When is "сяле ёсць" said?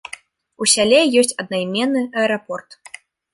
0.73-1.33